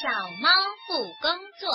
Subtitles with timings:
[0.00, 0.48] 小猫
[0.86, 1.68] 不工作。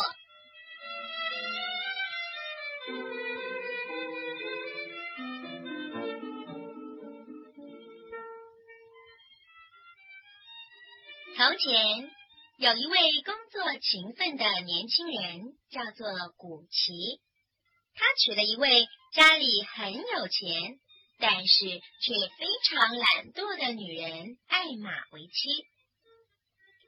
[11.35, 12.11] 从前
[12.59, 17.19] 有一位工作勤奋的年轻人，叫做古奇。
[17.93, 20.79] 他娶了一位家里很有钱，
[21.19, 25.72] 但是却非常懒惰的女人艾玛为妻。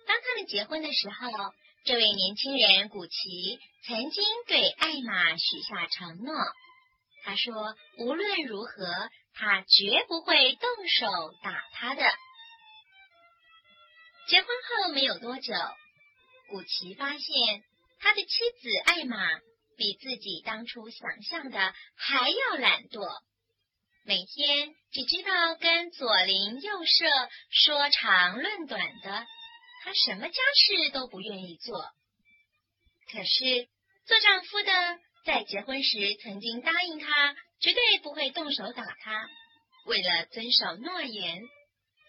[0.05, 1.53] 当他们结婚的时候，
[1.83, 6.33] 这位年轻人古奇曾经对艾玛许下承诺。
[7.23, 11.07] 他说：“无论如何，他绝不会动手
[11.43, 12.03] 打她的。”
[14.29, 15.53] 结婚后没有多久，
[16.49, 17.63] 古奇发现
[17.99, 18.29] 他的妻
[18.61, 19.17] 子艾玛
[19.77, 23.07] 比自己当初想象的还要懒惰，
[24.03, 27.05] 每天只知道跟左邻右舍
[27.49, 29.27] 说长论短的。
[29.85, 31.77] 她什么家事都不愿意做，
[33.11, 33.69] 可是
[34.07, 34.71] 做丈夫的
[35.25, 39.29] 在结婚时曾经答应她绝对不会动手打她。
[39.85, 41.39] 为了遵守诺言，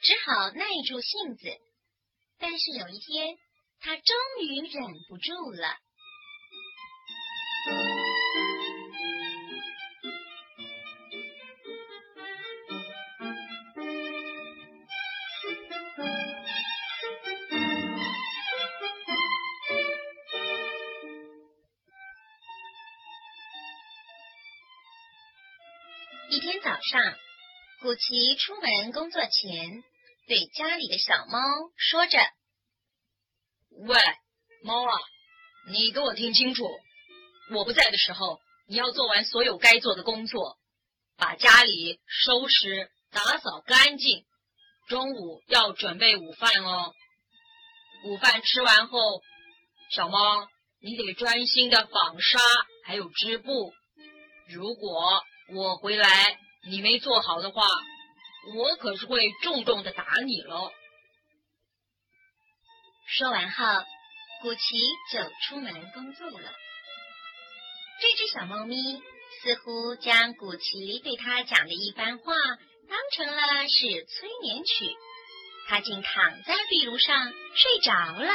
[0.00, 1.44] 只好耐住性子。
[2.38, 3.36] 但是有一天，
[3.80, 5.76] 她终于忍不住了。
[26.66, 27.00] 早上，
[27.80, 29.84] 古奇出门工作前，
[30.26, 31.38] 对家里的小猫
[31.76, 32.18] 说着
[33.86, 33.96] ：“喂，
[34.64, 34.98] 猫啊，
[35.68, 36.68] 你给我听清楚，
[37.52, 40.58] 我不在的时候，你要做完所有该做的工作，
[41.16, 44.24] 把家里收拾打扫干净。
[44.88, 46.92] 中午要准备午饭哦。
[48.06, 49.22] 午饭吃完后，
[49.92, 50.48] 小猫，
[50.80, 52.40] 你得专心的纺纱，
[52.82, 53.72] 还有织布。
[54.48, 57.62] 如果……”我回来，你没做好的话，
[58.54, 60.72] 我可是会重重的打你喽。
[63.06, 63.64] 说完后，
[64.42, 64.60] 古奇
[65.12, 66.52] 就出门工作了。
[68.00, 68.76] 这只小猫咪
[69.42, 72.34] 似乎将古奇对他讲的一番话
[72.88, 74.96] 当成了是催眠曲，
[75.68, 78.28] 它竟躺在壁炉上睡着了。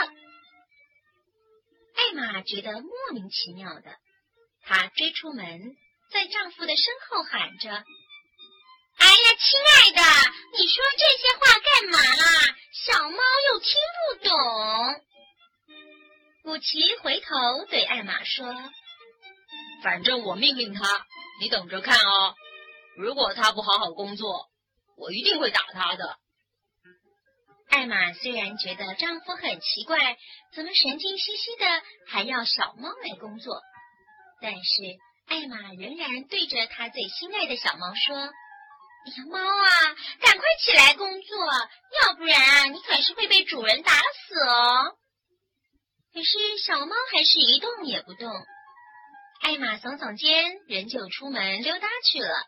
[1.95, 3.97] 艾玛觉得莫名其妙的，
[4.63, 5.75] 她追出门。
[6.09, 7.85] 在丈夫的身后喊着
[9.01, 10.01] ：“哎呀，亲爱的，
[10.57, 12.55] 你说这些话干嘛啦？
[12.71, 13.17] 小猫
[13.49, 13.71] 又听
[14.05, 14.31] 不懂。”
[16.45, 18.45] 古奇回头对艾玛说
[19.83, 21.05] ：“反正我命令他，
[21.41, 22.35] 你等着看哦。
[22.95, 24.49] 如果他不好好工作，
[24.97, 26.17] 我一定会打他的。”
[27.69, 30.17] 艾玛虽然觉得丈夫很奇怪，
[30.53, 31.65] 怎么神经兮兮的
[32.07, 33.61] 还要小猫来工作，
[34.41, 34.61] 但是。
[35.27, 38.17] 艾玛仍然对着她最心爱的小猫说
[39.03, 39.69] ：“哎呀，猫啊，
[40.21, 41.37] 赶快起来工作，
[42.01, 44.97] 要不然啊，你可是会被主人打死哦。”
[46.13, 48.29] 可是小猫还是一动也不动。
[49.41, 52.45] 艾玛耸耸肩，仍旧出门溜达去了。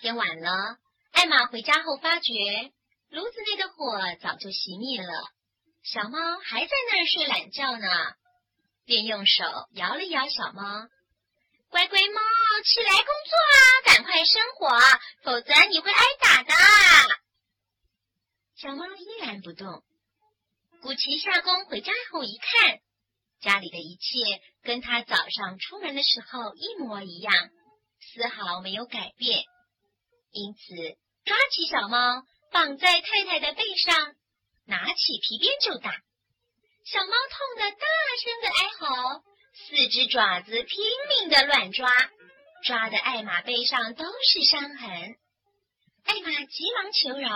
[0.00, 0.76] 天晚了，
[1.12, 2.32] 艾玛回家后发觉
[3.08, 5.30] 炉子内的火早就熄灭了，
[5.82, 7.88] 小猫还在那儿睡懒觉呢，
[8.84, 10.62] 便用手摇了摇小猫。
[11.74, 12.20] 乖乖猫，
[12.64, 13.58] 起来工作啊！
[13.84, 14.68] 赶快生火，
[15.24, 16.52] 否则你会挨打的。
[18.54, 19.82] 小猫依然不动。
[20.82, 22.78] 古奇下工回家后一看，
[23.40, 27.34] 家里的一切跟他早上出门的时候一模一样，
[27.98, 29.42] 丝毫没有改变。
[30.30, 34.14] 因此，抓起小猫绑在太太的背上，
[34.64, 35.90] 拿起皮鞭就打。
[36.84, 37.86] 小猫痛得大
[38.22, 39.24] 声的哀嚎。
[39.66, 41.90] 四只爪子拼命的乱抓，
[42.64, 45.16] 抓的艾玛背上都是伤痕。
[46.04, 47.28] 艾玛急忙求饶：“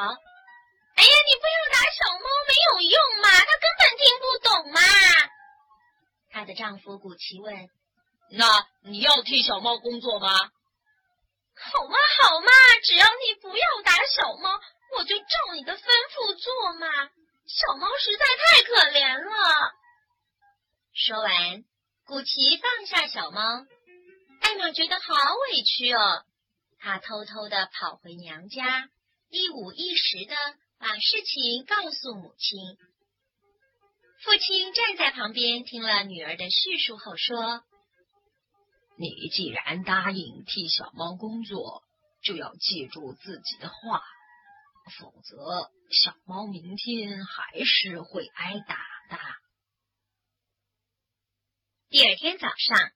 [0.95, 4.81] 哎呀，你不要打小猫，没有用嘛，它根本听不懂嘛。”
[6.31, 7.71] 她的丈夫古奇问
[8.31, 10.29] ：“那你要替小猫工作吗
[11.57, 12.51] ？”“好嘛，好嘛，
[12.85, 14.61] 只要你不要打小猫，
[14.99, 16.87] 我就照你的吩咐做嘛。
[17.47, 19.73] 小猫实在太可怜了。”
[20.93, 21.65] 说完。
[22.09, 23.43] 古奇放下小猫，
[24.41, 25.15] 艾玛觉得好
[25.53, 26.25] 委屈哦。
[26.79, 28.89] 她偷偷的跑回娘家，
[29.29, 30.35] 一五一十的
[30.79, 32.79] 把事情告诉母亲。
[34.23, 37.63] 父亲站在旁边听了女儿的叙述后说
[38.97, 41.83] ：“你既然答应替小猫工作，
[42.23, 44.01] 就要记住自己的话，
[44.99, 48.79] 否则小猫明天还是会挨打
[49.11, 49.19] 的。”
[51.91, 52.91] 第二天早上，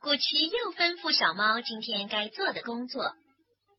[0.00, 3.14] 古奇又吩咐小猫今天该做的工作，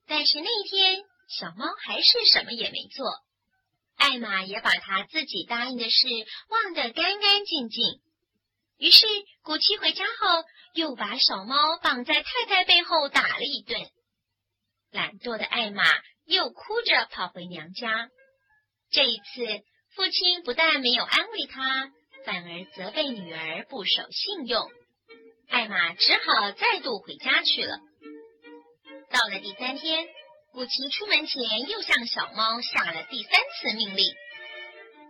[0.07, 3.05] 但是那一天小猫还是什么也没做。
[3.97, 6.07] 艾玛也把他自己答应的事
[6.47, 7.83] 忘得干干净净。
[8.77, 9.05] 于是
[9.41, 10.45] 古奇回家后，
[10.75, 13.77] 又把小猫绑在太太背后打了一顿。
[14.91, 15.83] 懒惰的艾玛
[16.23, 18.07] 又哭着跑回娘家。
[18.91, 21.91] 这一次，父亲不但没有安慰他，
[22.25, 24.69] 反而责备女儿不守信用。
[25.49, 27.79] 艾玛只好再度回家去了。
[29.09, 30.07] 到了第三天，
[30.51, 34.13] 古奇出门前又向小猫下了第三次命令。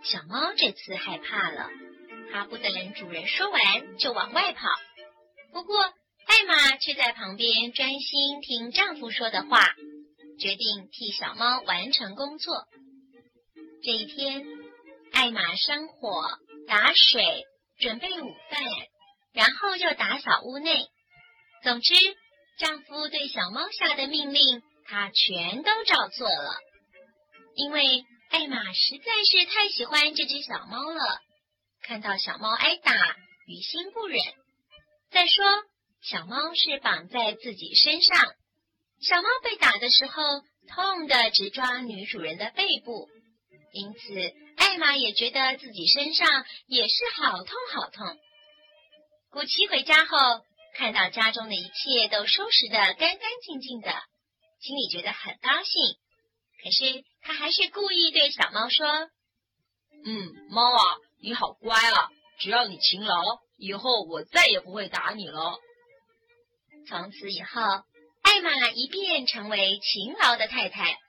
[0.04, 1.69] 小猫这次害怕了，
[2.31, 4.68] 它不等主人说完就往外跑。
[5.54, 5.81] 不过，
[6.25, 9.63] 艾玛却在旁边专心听丈夫说的话，
[10.39, 12.66] 决定替小猫完成工作。
[13.83, 14.45] 这一天，
[15.13, 16.21] 艾玛生火、
[16.68, 17.45] 打水、
[17.80, 18.63] 准备午饭，
[19.33, 20.88] 然后又打扫屋内。
[21.63, 21.94] 总之，
[22.60, 26.60] 丈夫对小猫下的命令，她全都照做了。
[27.56, 31.19] 因为艾玛实在是太喜欢这只小猫了，
[31.83, 32.94] 看到小猫挨打，
[33.48, 34.19] 于心不忍。
[35.12, 35.45] 再说，
[36.01, 38.33] 小猫是绑在自己身上，
[39.01, 40.24] 小猫被打的时候，
[40.68, 43.07] 痛的直抓女主人的背部。
[43.74, 44.00] 因此，
[44.56, 48.20] 艾玛也觉得自己身上也是好痛好痛。
[49.31, 50.18] 古奇回家后，
[50.75, 53.92] 看到家中的一切都收拾得干干净净的，
[54.62, 55.98] 心里觉得很高兴。
[56.64, 58.86] 可是他还是故意对小猫说
[60.06, 60.84] ：“嗯，猫啊，
[61.19, 62.10] 你好乖啊！
[62.38, 63.16] 只要你勤劳，
[63.58, 65.58] 以后我再也不会打你了。”
[66.88, 67.60] 从此以后，
[68.22, 71.00] 艾玛一变成为勤劳的太太。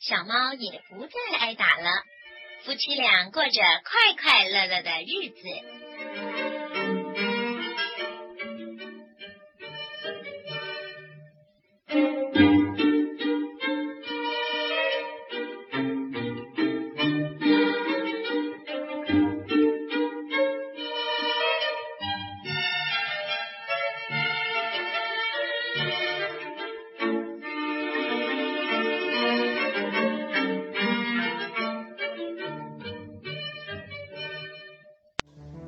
[0.00, 1.90] 小猫也不再挨打了，
[2.64, 5.40] 夫妻俩过着快快乐乐的日子。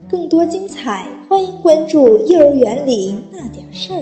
[0.09, 3.97] 更多精彩，欢迎关注《幼儿园里那点事儿》。